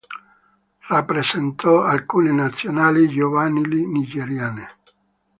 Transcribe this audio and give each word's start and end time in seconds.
Rappresentò 0.87 1.83
alcune 1.83 2.31
Nazionali 2.31 3.07
giovanili 3.07 3.85
nigeriane. 3.85 4.67